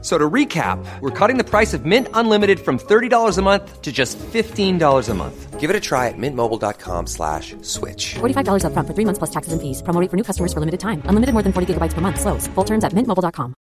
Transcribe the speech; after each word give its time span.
So 0.00 0.16
to 0.16 0.30
recap, 0.30 0.78
we're 1.00 1.10
cutting 1.10 1.38
the 1.38 1.44
price 1.44 1.74
of 1.74 1.84
Mint 1.84 2.06
Unlimited 2.14 2.60
from 2.60 2.78
$30 2.78 3.36
a 3.36 3.42
month 3.42 3.82
to 3.82 3.90
just 3.90 4.16
$15 4.18 5.08
a 5.08 5.14
month. 5.14 5.58
Give 5.58 5.70
it 5.70 5.74
a 5.74 5.80
try 5.80 6.06
at 6.06 6.14
mintmobile.com 6.16 7.08
slash 7.08 7.56
switch. 7.62 8.14
$45 8.14 8.64
up 8.64 8.72
front 8.74 8.86
for 8.86 8.94
three 8.94 9.04
months 9.04 9.18
plus 9.18 9.30
taxes 9.30 9.52
and 9.52 9.60
fees. 9.60 9.82
Promo 9.82 10.00
rate 10.00 10.08
for 10.08 10.16
new 10.16 10.22
customers 10.22 10.52
for 10.52 10.60
limited 10.60 10.78
time. 10.78 11.02
Unlimited 11.06 11.32
more 11.32 11.42
than 11.42 11.52
40 11.52 11.74
gigabytes 11.74 11.94
per 11.94 12.00
month. 12.00 12.20
Slows. 12.20 12.46
Full 12.54 12.64
terms 12.64 12.84
at 12.84 12.92
mintmobile.com. 12.92 13.54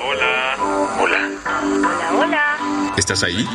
Hola. 0.00 0.56
Hola. 0.98 1.40
Hola, 1.62 2.10
hola. 2.18 2.94
¿Estás 2.96 3.22
ahí? 3.22 3.46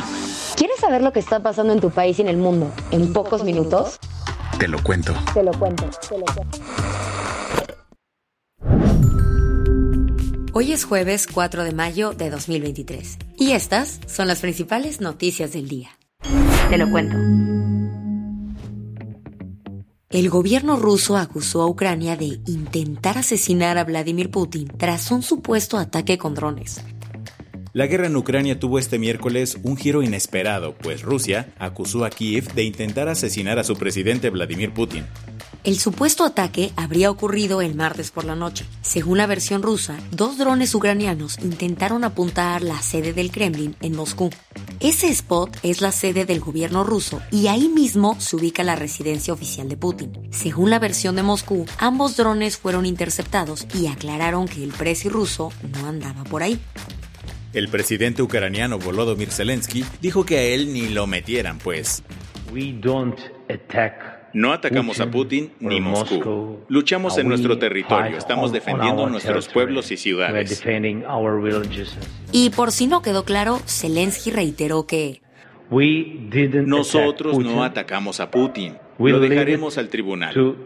¿Quieres 0.56 0.80
saber 0.80 1.02
lo 1.02 1.12
que 1.12 1.20
está 1.20 1.40
pasando 1.42 1.74
en 1.74 1.80
tu 1.80 1.90
país 1.90 2.18
y 2.18 2.22
en 2.22 2.28
el 2.28 2.38
mundo 2.38 2.70
en 2.90 3.12
pocos 3.12 3.44
minutos? 3.44 3.98
Te 4.60 4.68
lo 4.68 4.82
cuento. 4.82 5.14
Te 5.32 5.42
lo 5.42 5.52
cuento, 5.52 5.88
te 6.06 6.18
lo 6.18 6.24
cuento. 6.26 6.58
Hoy 10.52 10.72
es 10.72 10.84
jueves 10.84 11.26
4 11.32 11.64
de 11.64 11.72
mayo 11.72 12.12
de 12.12 12.28
2023 12.28 13.16
y 13.38 13.52
estas 13.52 14.00
son 14.06 14.28
las 14.28 14.40
principales 14.40 15.00
noticias 15.00 15.54
del 15.54 15.66
día. 15.66 15.88
Te 16.68 16.76
lo 16.76 16.90
cuento. 16.90 17.16
El 20.10 20.28
gobierno 20.28 20.76
ruso 20.76 21.16
acusó 21.16 21.62
a 21.62 21.66
Ucrania 21.66 22.18
de 22.18 22.38
intentar 22.46 23.16
asesinar 23.16 23.78
a 23.78 23.84
Vladimir 23.84 24.30
Putin 24.30 24.68
tras 24.76 25.10
un 25.10 25.22
supuesto 25.22 25.78
ataque 25.78 26.18
con 26.18 26.34
drones. 26.34 26.84
La 27.72 27.86
guerra 27.86 28.08
en 28.08 28.16
Ucrania 28.16 28.58
tuvo 28.58 28.80
este 28.80 28.98
miércoles 28.98 29.56
un 29.62 29.76
giro 29.76 30.02
inesperado, 30.02 30.74
pues 30.74 31.02
Rusia 31.02 31.54
acusó 31.56 32.04
a 32.04 32.10
Kiev 32.10 32.52
de 32.52 32.64
intentar 32.64 33.08
asesinar 33.08 33.60
a 33.60 33.64
su 33.64 33.76
presidente 33.76 34.28
Vladimir 34.28 34.74
Putin. 34.74 35.06
El 35.62 35.78
supuesto 35.78 36.24
ataque 36.24 36.72
habría 36.74 37.12
ocurrido 37.12 37.60
el 37.60 37.76
martes 37.76 38.10
por 38.10 38.24
la 38.24 38.34
noche. 38.34 38.64
Según 38.80 39.18
la 39.18 39.28
versión 39.28 39.62
rusa, 39.62 39.96
dos 40.10 40.36
drones 40.36 40.74
ucranianos 40.74 41.38
intentaron 41.38 42.02
apuntar 42.02 42.62
la 42.62 42.82
sede 42.82 43.12
del 43.12 43.30
Kremlin 43.30 43.76
en 43.82 43.94
Moscú. 43.94 44.30
Ese 44.80 45.08
spot 45.08 45.56
es 45.62 45.80
la 45.80 45.92
sede 45.92 46.24
del 46.24 46.40
gobierno 46.40 46.82
ruso 46.82 47.20
y 47.30 47.46
ahí 47.46 47.68
mismo 47.68 48.16
se 48.18 48.34
ubica 48.34 48.64
la 48.64 48.74
residencia 48.74 49.32
oficial 49.32 49.68
de 49.68 49.76
Putin. 49.76 50.10
Según 50.32 50.70
la 50.70 50.80
versión 50.80 51.14
de 51.14 51.22
Moscú, 51.22 51.66
ambos 51.78 52.16
drones 52.16 52.56
fueron 52.56 52.84
interceptados 52.84 53.68
y 53.74 53.86
aclararon 53.86 54.48
que 54.48 54.64
el 54.64 54.70
presi 54.70 55.08
ruso 55.08 55.52
no 55.78 55.86
andaba 55.86 56.24
por 56.24 56.42
ahí. 56.42 56.58
El 57.52 57.68
presidente 57.68 58.22
ucraniano 58.22 58.78
Volodymyr 58.78 59.30
Zelensky 59.30 59.84
dijo 60.00 60.24
que 60.24 60.38
a 60.38 60.42
él 60.42 60.72
ni 60.72 60.88
lo 60.88 61.08
metieran, 61.08 61.58
pues 61.58 62.04
no 64.32 64.52
atacamos 64.52 65.00
a 65.00 65.10
Putin 65.10 65.50
ni 65.58 65.80
Moscú. 65.80 66.60
Luchamos 66.68 67.18
en 67.18 67.28
nuestro 67.28 67.58
territorio, 67.58 68.16
estamos 68.16 68.52
defendiendo 68.52 69.08
nuestros 69.08 69.48
pueblos 69.48 69.90
y 69.90 69.96
ciudades. 69.96 70.62
Y 72.30 72.50
por 72.50 72.70
si 72.70 72.86
no 72.86 73.02
quedó 73.02 73.24
claro, 73.24 73.60
Zelensky 73.66 74.30
reiteró 74.30 74.86
que 74.86 75.20
Nosotros 76.66 77.36
no 77.38 77.64
atacamos 77.64 78.20
a 78.20 78.30
Putin. 78.30 78.76
Lo 78.98 79.18
dejaremos 79.18 79.76
al 79.76 79.88
tribunal. 79.88 80.56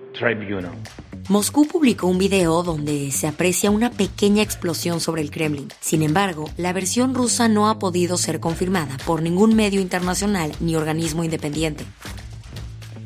Moscú 1.28 1.66
publicó 1.66 2.06
un 2.06 2.18
video 2.18 2.62
donde 2.62 3.10
se 3.10 3.26
aprecia 3.26 3.70
una 3.70 3.90
pequeña 3.90 4.42
explosión 4.42 5.00
sobre 5.00 5.22
el 5.22 5.30
Kremlin. 5.30 5.68
Sin 5.80 6.02
embargo, 6.02 6.50
la 6.58 6.74
versión 6.74 7.14
rusa 7.14 7.48
no 7.48 7.70
ha 7.70 7.78
podido 7.78 8.18
ser 8.18 8.40
confirmada 8.40 8.98
por 9.06 9.22
ningún 9.22 9.56
medio 9.56 9.80
internacional 9.80 10.52
ni 10.60 10.76
organismo 10.76 11.24
independiente. 11.24 11.86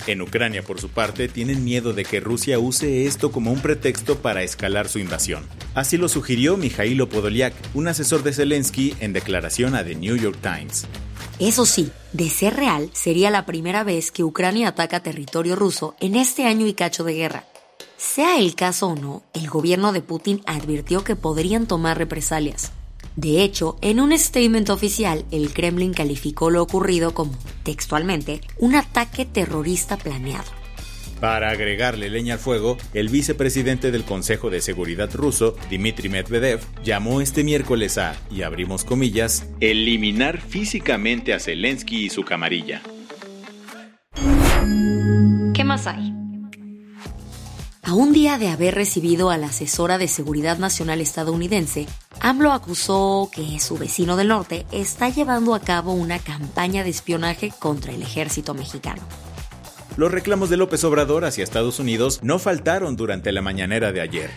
En 0.08 0.20
Ucrania, 0.20 0.64
por 0.64 0.80
su 0.80 0.88
parte, 0.88 1.28
tienen 1.28 1.62
miedo 1.62 1.92
de 1.92 2.04
que 2.04 2.18
Rusia 2.18 2.58
use 2.58 3.06
esto 3.06 3.30
como 3.30 3.52
un 3.52 3.60
pretexto 3.60 4.18
para 4.18 4.42
escalar 4.42 4.88
su 4.88 4.98
invasión. 4.98 5.46
Así 5.74 5.96
lo 5.96 6.08
sugirió 6.08 6.56
Mijailo 6.56 7.08
Podolyak, 7.08 7.54
un 7.74 7.86
asesor 7.86 8.24
de 8.24 8.32
Zelensky, 8.32 8.94
en 8.98 9.12
declaración 9.12 9.76
a 9.76 9.84
The 9.84 9.94
New 9.94 10.16
York 10.16 10.38
Times. 10.42 10.86
Eso 11.38 11.66
sí, 11.66 11.92
de 12.12 12.30
ser 12.30 12.56
real, 12.56 12.90
sería 12.94 13.30
la 13.30 13.46
primera 13.46 13.84
vez 13.84 14.10
que 14.10 14.24
Ucrania 14.24 14.68
ataca 14.68 15.04
territorio 15.04 15.54
ruso 15.54 15.94
en 16.00 16.16
este 16.16 16.46
año 16.46 16.66
y 16.66 16.72
cacho 16.72 17.04
de 17.04 17.14
guerra. 17.14 17.44
Sea 17.98 18.38
el 18.38 18.54
caso 18.54 18.90
o 18.90 18.94
no, 18.94 19.24
el 19.34 19.50
gobierno 19.50 19.92
de 19.92 20.02
Putin 20.02 20.40
advirtió 20.46 21.02
que 21.02 21.16
podrían 21.16 21.66
tomar 21.66 21.98
represalias. 21.98 22.70
De 23.16 23.42
hecho, 23.42 23.76
en 23.80 23.98
un 23.98 24.16
statement 24.16 24.70
oficial, 24.70 25.24
el 25.32 25.52
Kremlin 25.52 25.92
calificó 25.92 26.48
lo 26.50 26.62
ocurrido 26.62 27.12
como, 27.12 27.32
textualmente, 27.64 28.40
un 28.56 28.76
ataque 28.76 29.24
terrorista 29.24 29.96
planeado. 29.96 30.48
Para 31.20 31.50
agregarle 31.50 32.08
leña 32.08 32.34
al 32.34 32.38
fuego, 32.38 32.78
el 32.94 33.08
vicepresidente 33.08 33.90
del 33.90 34.04
Consejo 34.04 34.48
de 34.48 34.60
Seguridad 34.60 35.12
ruso, 35.12 35.56
Dmitry 35.68 36.08
Medvedev, 36.08 36.60
llamó 36.84 37.20
este 37.20 37.42
miércoles 37.42 37.98
a, 37.98 38.14
y 38.30 38.42
abrimos 38.42 38.84
comillas, 38.84 39.48
eliminar 39.58 40.40
físicamente 40.40 41.34
a 41.34 41.40
Zelensky 41.40 42.04
y 42.04 42.10
su 42.10 42.22
camarilla. 42.22 42.80
¿Qué 45.52 45.64
más 45.64 45.88
hay? 45.88 46.17
A 47.88 47.94
un 47.94 48.12
día 48.12 48.36
de 48.36 48.48
haber 48.48 48.74
recibido 48.74 49.30
a 49.30 49.38
la 49.38 49.46
asesora 49.46 49.96
de 49.96 50.08
Seguridad 50.08 50.58
Nacional 50.58 51.00
estadounidense, 51.00 51.86
AMLO 52.20 52.52
acusó 52.52 53.30
que 53.34 53.58
su 53.60 53.78
vecino 53.78 54.18
del 54.18 54.28
norte 54.28 54.66
está 54.72 55.08
llevando 55.08 55.54
a 55.54 55.60
cabo 55.60 55.94
una 55.94 56.18
campaña 56.18 56.84
de 56.84 56.90
espionaje 56.90 57.50
contra 57.58 57.94
el 57.94 58.02
ejército 58.02 58.52
mexicano. 58.52 59.00
Los 59.96 60.12
reclamos 60.12 60.50
de 60.50 60.58
López 60.58 60.84
Obrador 60.84 61.24
hacia 61.24 61.42
Estados 61.42 61.78
Unidos 61.78 62.20
no 62.22 62.38
faltaron 62.38 62.94
durante 62.94 63.32
la 63.32 63.40
mañanera 63.40 63.90
de 63.90 64.02
ayer. 64.02 64.30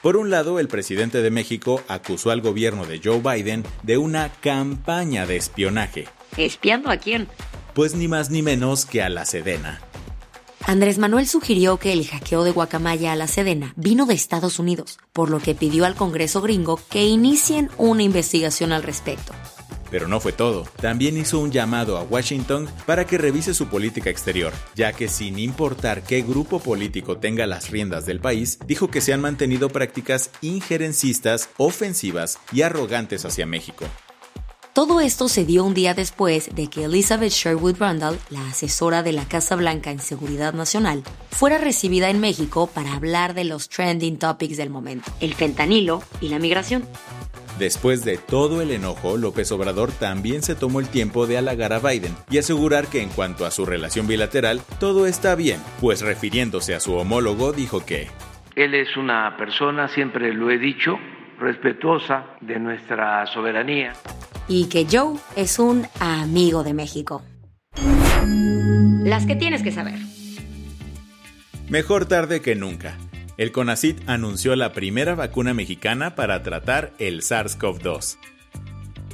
Por 0.00 0.16
un 0.16 0.30
lado, 0.30 0.58
el 0.58 0.68
presidente 0.68 1.20
de 1.20 1.30
México 1.30 1.82
acusó 1.88 2.30
al 2.30 2.40
gobierno 2.40 2.86
de 2.86 3.02
Joe 3.04 3.20
Biden 3.20 3.64
de 3.82 3.98
una 3.98 4.30
campaña 4.40 5.26
de 5.26 5.36
espionaje. 5.36 6.08
¿Espiando 6.38 6.88
a 6.88 6.96
quién? 6.96 7.28
Pues 7.74 7.94
ni 7.94 8.08
más 8.08 8.30
ni 8.30 8.40
menos 8.40 8.86
que 8.86 9.02
a 9.02 9.10
la 9.10 9.26
Sedena. 9.26 9.82
Andrés 10.66 10.96
Manuel 10.96 11.26
sugirió 11.26 11.76
que 11.76 11.92
el 11.92 12.06
hackeo 12.06 12.42
de 12.42 12.50
Guacamaya 12.50 13.12
a 13.12 13.16
la 13.16 13.26
Sedena 13.26 13.74
vino 13.76 14.06
de 14.06 14.14
Estados 14.14 14.58
Unidos, 14.58 14.98
por 15.12 15.28
lo 15.28 15.38
que 15.38 15.54
pidió 15.54 15.84
al 15.84 15.94
Congreso 15.94 16.40
gringo 16.40 16.80
que 16.88 17.04
inicien 17.04 17.68
una 17.76 18.02
investigación 18.02 18.72
al 18.72 18.82
respecto. 18.82 19.34
Pero 19.90 20.08
no 20.08 20.20
fue 20.20 20.32
todo. 20.32 20.66
También 20.80 21.18
hizo 21.18 21.38
un 21.38 21.52
llamado 21.52 21.98
a 21.98 22.02
Washington 22.02 22.66
para 22.86 23.06
que 23.06 23.18
revise 23.18 23.52
su 23.52 23.66
política 23.66 24.08
exterior, 24.08 24.54
ya 24.74 24.94
que 24.94 25.06
sin 25.08 25.38
importar 25.38 26.02
qué 26.02 26.22
grupo 26.22 26.60
político 26.60 27.18
tenga 27.18 27.46
las 27.46 27.70
riendas 27.70 28.06
del 28.06 28.20
país, 28.20 28.58
dijo 28.66 28.88
que 28.90 29.02
se 29.02 29.12
han 29.12 29.20
mantenido 29.20 29.68
prácticas 29.68 30.30
injerencistas, 30.40 31.50
ofensivas 31.58 32.38
y 32.52 32.62
arrogantes 32.62 33.26
hacia 33.26 33.44
México. 33.44 33.84
Todo 34.74 35.00
esto 35.00 35.28
se 35.28 35.44
dio 35.44 35.62
un 35.62 35.72
día 35.72 35.94
después 35.94 36.52
de 36.52 36.68
que 36.68 36.86
Elizabeth 36.86 37.30
Sherwood 37.30 37.76
Randall, 37.78 38.18
la 38.28 38.44
asesora 38.48 39.04
de 39.04 39.12
la 39.12 39.24
Casa 39.24 39.54
Blanca 39.54 39.92
en 39.92 40.00
Seguridad 40.00 40.52
Nacional, 40.52 41.04
fuera 41.30 41.58
recibida 41.58 42.10
en 42.10 42.18
México 42.18 42.68
para 42.74 42.92
hablar 42.94 43.34
de 43.34 43.44
los 43.44 43.68
trending 43.68 44.18
topics 44.18 44.56
del 44.56 44.70
momento, 44.70 45.12
el 45.20 45.34
fentanilo 45.34 46.02
y 46.20 46.28
la 46.28 46.40
migración. 46.40 46.82
Después 47.56 48.04
de 48.04 48.18
todo 48.18 48.62
el 48.62 48.72
enojo, 48.72 49.16
López 49.16 49.52
Obrador 49.52 49.92
también 49.92 50.42
se 50.42 50.56
tomó 50.56 50.80
el 50.80 50.88
tiempo 50.88 51.28
de 51.28 51.38
halagar 51.38 51.72
a 51.72 51.78
Biden 51.78 52.16
y 52.28 52.38
asegurar 52.38 52.88
que 52.88 53.00
en 53.00 53.10
cuanto 53.10 53.46
a 53.46 53.52
su 53.52 53.64
relación 53.64 54.08
bilateral, 54.08 54.60
todo 54.80 55.06
está 55.06 55.36
bien, 55.36 55.60
pues 55.80 56.00
refiriéndose 56.00 56.74
a 56.74 56.80
su 56.80 56.94
homólogo 56.94 57.52
dijo 57.52 57.86
que 57.86 58.08
Él 58.56 58.74
es 58.74 58.96
una 58.96 59.36
persona, 59.36 59.86
siempre 59.86 60.34
lo 60.34 60.50
he 60.50 60.58
dicho, 60.58 60.98
respetuosa 61.38 62.26
de 62.40 62.58
nuestra 62.58 63.24
soberanía. 63.26 63.92
Y 64.48 64.66
que 64.66 64.86
Joe 64.90 65.18
es 65.36 65.58
un 65.58 65.86
amigo 66.00 66.64
de 66.64 66.74
México. 66.74 67.22
Las 69.04 69.26
que 69.26 69.36
tienes 69.36 69.62
que 69.62 69.72
saber. 69.72 69.98
Mejor 71.68 72.06
tarde 72.06 72.40
que 72.40 72.54
nunca. 72.54 72.98
El 73.36 73.52
CONACIT 73.52 74.08
anunció 74.08 74.54
la 74.54 74.72
primera 74.72 75.14
vacuna 75.14 75.54
mexicana 75.54 76.14
para 76.14 76.42
tratar 76.42 76.92
el 76.98 77.22
SARS-CoV-2. 77.22 78.18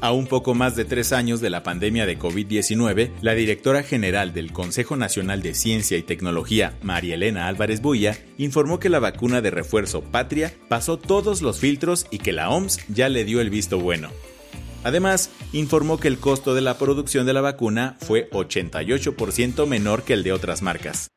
A 0.03 0.13
un 0.13 0.27
poco 0.27 0.55
más 0.55 0.77
de 0.77 0.85
tres 0.85 1.13
años 1.13 1.41
de 1.41 1.51
la 1.51 1.63
pandemia 1.63 2.07
de 2.07 2.19
COVID-19, 2.19 3.11
la 3.21 3.35
directora 3.35 3.83
general 3.83 4.33
del 4.33 4.51
Consejo 4.53 4.97
Nacional 4.97 5.43
de 5.43 5.55
Ciencia 5.55 5.99
y 5.99 6.03
Tecnología, 6.03 6.75
María 6.83 7.15
Elena 7.15 7.49
Álvarez 7.49 7.83
Buya, 7.83 8.19
informó 8.39 8.79
que 8.79 8.89
la 8.89 8.99
vacuna 8.99 9.43
de 9.43 9.51
refuerzo 9.51 10.03
Patria 10.03 10.55
pasó 10.69 10.99
todos 10.99 11.43
los 11.43 11.61
filtros 11.61 12.07
y 12.11 12.19
que 12.19 12.33
la 12.33 12.51
OMS 12.51 12.81
ya 12.89 13.09
le 13.11 13.25
dio 13.25 13.41
el 13.41 13.51
visto 13.51 13.79
bueno. 13.79 14.11
Además, 14.85 15.31
informó 15.53 15.99
que 15.99 16.09
el 16.09 16.19
costo 16.19 16.55
de 16.55 16.61
la 16.61 16.79
producción 16.79 17.27
de 17.27 17.33
la 17.33 17.41
vacuna 17.41 17.97
fue 18.01 18.31
88% 18.31 19.67
menor 19.67 20.03
que 20.03 20.15
el 20.15 20.23
de 20.23 20.33
otras 20.33 20.63
marcas. 20.63 21.11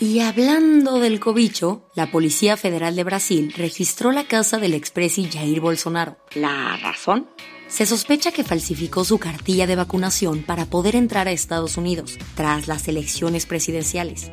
Y 0.00 0.18
hablando 0.18 0.98
del 0.98 1.20
cobicho, 1.20 1.88
la 1.94 2.10
Policía 2.10 2.56
Federal 2.56 2.96
de 2.96 3.04
Brasil 3.04 3.54
registró 3.56 4.10
la 4.10 4.24
casa 4.24 4.58
del 4.58 4.74
expresi 4.74 5.28
Jair 5.30 5.60
Bolsonaro. 5.60 6.16
¿La 6.34 6.76
razón? 6.76 7.28
Se 7.68 7.86
sospecha 7.86 8.32
que 8.32 8.42
falsificó 8.42 9.04
su 9.04 9.18
cartilla 9.18 9.66
de 9.66 9.76
vacunación 9.76 10.42
para 10.42 10.66
poder 10.66 10.96
entrar 10.96 11.28
a 11.28 11.32
Estados 11.32 11.76
Unidos 11.76 12.18
tras 12.34 12.66
las 12.66 12.88
elecciones 12.88 13.46
presidenciales. 13.46 14.30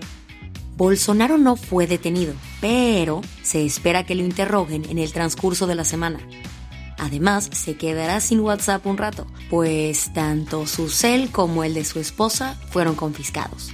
Bolsonaro 0.76 1.38
no 1.38 1.56
fue 1.56 1.88
detenido, 1.88 2.34
pero 2.62 3.22
se 3.44 3.64
espera 3.64 4.06
que 4.06 4.16
lo 4.16 4.24
interroguen 4.24 4.86
en 4.90 4.98
el 4.98 5.14
transcurso 5.14 5.68
de 5.68 5.76
la 5.76 5.86
semana. 5.86 6.20
Además, 7.00 7.50
se 7.54 7.76
quedará 7.76 8.20
sin 8.20 8.42
WhatsApp 8.42 8.86
un 8.86 8.98
rato, 8.98 9.26
pues 9.50 10.14
tanto 10.14 10.68
su 10.68 10.90
cel 10.90 11.30
como 11.32 11.64
el 11.64 11.74
de 11.74 11.86
su 11.86 12.00
esposa 12.00 12.56
fueron 12.70 12.96
confiscados. 12.96 13.72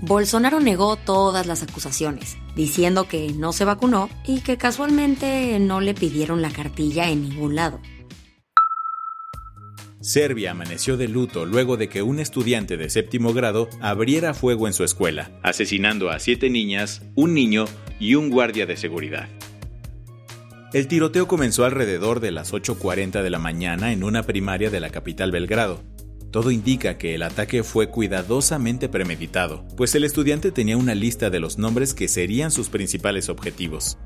Bolsonaro 0.00 0.60
negó 0.60 0.96
todas 0.96 1.46
las 1.46 1.62
acusaciones, 1.62 2.36
diciendo 2.54 3.08
que 3.08 3.32
no 3.32 3.52
se 3.52 3.64
vacunó 3.64 4.08
y 4.26 4.40
que 4.40 4.56
casualmente 4.56 5.58
no 5.60 5.80
le 5.80 5.94
pidieron 5.94 6.42
la 6.42 6.50
cartilla 6.50 7.08
en 7.10 7.28
ningún 7.28 7.54
lado. 7.56 7.80
Serbia 10.00 10.52
amaneció 10.52 10.96
de 10.96 11.08
luto 11.08 11.44
luego 11.44 11.76
de 11.76 11.88
que 11.88 12.02
un 12.02 12.20
estudiante 12.20 12.76
de 12.76 12.88
séptimo 12.88 13.32
grado 13.32 13.68
abriera 13.80 14.32
fuego 14.32 14.68
en 14.68 14.72
su 14.72 14.84
escuela, 14.84 15.32
asesinando 15.42 16.10
a 16.10 16.20
siete 16.20 16.50
niñas, 16.50 17.02
un 17.16 17.34
niño 17.34 17.64
y 17.98 18.14
un 18.14 18.30
guardia 18.30 18.64
de 18.66 18.76
seguridad. 18.76 19.28
El 20.70 20.86
tiroteo 20.86 21.26
comenzó 21.26 21.64
alrededor 21.64 22.20
de 22.20 22.30
las 22.30 22.52
8.40 22.52 23.22
de 23.22 23.30
la 23.30 23.38
mañana 23.38 23.90
en 23.90 24.04
una 24.04 24.24
primaria 24.24 24.68
de 24.68 24.80
la 24.80 24.90
capital 24.90 25.32
Belgrado. 25.32 25.82
Todo 26.30 26.50
indica 26.50 26.98
que 26.98 27.14
el 27.14 27.22
ataque 27.22 27.62
fue 27.62 27.88
cuidadosamente 27.88 28.90
premeditado, 28.90 29.64
pues 29.78 29.94
el 29.94 30.04
estudiante 30.04 30.52
tenía 30.52 30.76
una 30.76 30.94
lista 30.94 31.30
de 31.30 31.40
los 31.40 31.56
nombres 31.56 31.94
que 31.94 32.06
serían 32.06 32.50
sus 32.50 32.68
principales 32.68 33.30
objetivos. 33.30 33.96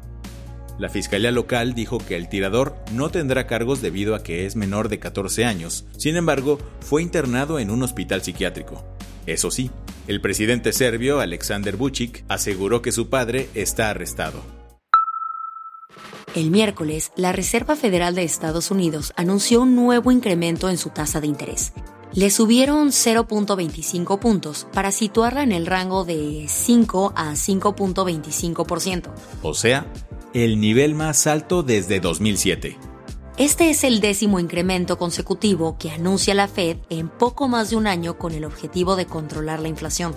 La 0.78 0.88
fiscalía 0.88 1.32
local 1.32 1.74
dijo 1.74 1.98
que 1.98 2.14
el 2.14 2.28
tirador 2.28 2.76
no 2.92 3.10
tendrá 3.10 3.48
cargos 3.48 3.82
debido 3.82 4.14
a 4.14 4.22
que 4.22 4.46
es 4.46 4.54
menor 4.54 4.88
de 4.88 5.00
14 5.00 5.44
años, 5.44 5.84
sin 5.98 6.14
embargo, 6.14 6.58
fue 6.78 7.02
internado 7.02 7.58
en 7.58 7.72
un 7.72 7.82
hospital 7.82 8.22
psiquiátrico. 8.22 8.84
Eso 9.26 9.50
sí, 9.50 9.72
el 10.06 10.20
presidente 10.20 10.72
serbio 10.72 11.18
Aleksandar 11.18 11.76
Vučić 11.76 12.22
aseguró 12.28 12.82
que 12.82 12.92
su 12.92 13.10
padre 13.10 13.48
está 13.54 13.90
arrestado. 13.90 14.61
El 16.34 16.50
miércoles, 16.50 17.12
la 17.14 17.32
Reserva 17.32 17.76
Federal 17.76 18.14
de 18.14 18.24
Estados 18.24 18.70
Unidos 18.70 19.12
anunció 19.16 19.60
un 19.60 19.76
nuevo 19.76 20.10
incremento 20.10 20.70
en 20.70 20.78
su 20.78 20.88
tasa 20.88 21.20
de 21.20 21.26
interés, 21.26 21.74
le 22.14 22.30
subieron 22.30 22.88
0.25 22.88 24.18
puntos 24.18 24.66
para 24.72 24.92
situarla 24.92 25.42
en 25.42 25.52
el 25.52 25.66
rango 25.66 26.04
de 26.04 26.46
5 26.48 27.12
a 27.16 27.32
5.25%. 27.32 29.10
O 29.42 29.54
sea, 29.54 29.92
el 30.34 30.60
nivel 30.60 30.94
más 30.94 31.26
alto 31.26 31.62
desde 31.62 32.00
2007. 32.00 32.78
Este 33.38 33.70
es 33.70 33.82
el 33.84 34.00
décimo 34.00 34.40
incremento 34.40 34.98
consecutivo 34.98 35.76
que 35.78 35.90
anuncia 35.90 36.34
la 36.34 36.48
Fed 36.48 36.76
en 36.90 37.08
poco 37.08 37.48
más 37.48 37.70
de 37.70 37.76
un 37.76 37.86
año 37.86 38.18
con 38.18 38.32
el 38.32 38.44
objetivo 38.44 38.94
de 38.94 39.06
controlar 39.06 39.60
la 39.60 39.68
inflación. 39.68 40.14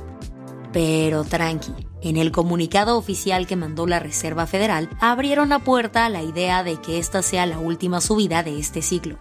Pero 0.75 1.23
tranqui, 1.23 1.71
en 2.01 2.17
el 2.17 2.33
comunicado 2.33 2.97
oficial 2.97 3.47
que 3.47 3.55
mandó 3.55 3.87
la 3.87 4.01
Reserva 4.01 4.45
Federal, 4.45 4.89
abrieron 4.99 5.47
la 5.47 5.59
puerta 5.59 6.05
a 6.05 6.09
la 6.09 6.21
idea 6.21 6.65
de 6.65 6.81
que 6.81 6.99
esta 6.99 7.21
sea 7.21 7.45
la 7.45 7.59
última 7.59 8.01
subida 8.01 8.43
de 8.43 8.59
este 8.59 8.81
ciclo. 8.81 9.17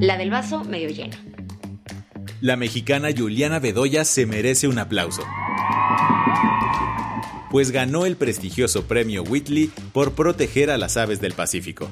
La 0.00 0.16
del 0.16 0.30
vaso 0.30 0.64
medio 0.64 0.88
lleno. 0.88 1.18
La 2.40 2.56
mexicana 2.56 3.10
Juliana 3.14 3.58
Bedoya 3.58 4.06
se 4.06 4.24
merece 4.24 4.66
un 4.66 4.78
aplauso. 4.78 5.24
Pues 7.50 7.70
ganó 7.70 8.06
el 8.06 8.16
prestigioso 8.16 8.84
premio 8.84 9.24
Whitley 9.24 9.70
por 9.92 10.12
proteger 10.12 10.70
a 10.70 10.78
las 10.78 10.96
aves 10.96 11.20
del 11.20 11.34
Pacífico. 11.34 11.90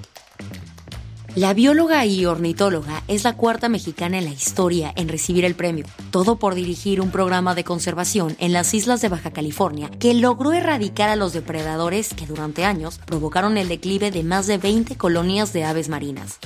La 1.34 1.54
bióloga 1.54 2.04
y 2.04 2.26
ornitóloga 2.26 3.02
es 3.08 3.24
la 3.24 3.38
cuarta 3.38 3.70
mexicana 3.70 4.18
en 4.18 4.24
la 4.24 4.32
historia 4.32 4.92
en 4.96 5.08
recibir 5.08 5.46
el 5.46 5.54
premio, 5.54 5.86
todo 6.10 6.38
por 6.38 6.54
dirigir 6.54 7.00
un 7.00 7.10
programa 7.10 7.54
de 7.54 7.64
conservación 7.64 8.36
en 8.38 8.52
las 8.52 8.74
islas 8.74 9.00
de 9.00 9.08
Baja 9.08 9.30
California 9.30 9.90
que 9.98 10.12
logró 10.12 10.52
erradicar 10.52 11.08
a 11.08 11.16
los 11.16 11.32
depredadores 11.32 12.12
que 12.12 12.26
durante 12.26 12.66
años 12.66 13.00
provocaron 13.06 13.56
el 13.56 13.68
declive 13.68 14.10
de 14.10 14.24
más 14.24 14.46
de 14.46 14.58
20 14.58 14.96
colonias 14.96 15.54
de 15.54 15.64
aves 15.64 15.88
marinas. 15.88 16.38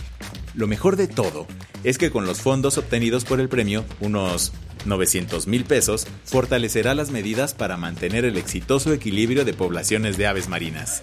Lo 0.54 0.68
mejor 0.68 0.94
de 0.94 1.08
todo 1.08 1.48
es 1.82 1.98
que 1.98 2.12
con 2.12 2.24
los 2.24 2.40
fondos 2.40 2.78
obtenidos 2.78 3.24
por 3.24 3.40
el 3.40 3.48
premio, 3.48 3.84
unos 3.98 4.52
900 4.84 5.48
mil 5.48 5.64
pesos, 5.64 6.06
fortalecerá 6.22 6.94
las 6.94 7.10
medidas 7.10 7.54
para 7.54 7.76
mantener 7.76 8.24
el 8.24 8.36
exitoso 8.36 8.92
equilibrio 8.92 9.44
de 9.44 9.52
poblaciones 9.52 10.16
de 10.16 10.28
aves 10.28 10.48
marinas. 10.48 11.02